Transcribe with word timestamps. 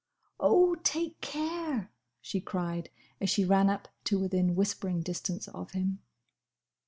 "Oh! 0.39 0.73
take 0.77 1.21
care!" 1.21 1.91
she 2.21 2.41
cried, 2.41 2.89
as 3.19 3.29
she 3.29 3.45
ran 3.45 3.69
up 3.69 3.87
to 4.05 4.17
within 4.19 4.55
whispering 4.55 5.01
distance 5.03 5.47
of 5.49 5.73
him. 5.73 5.99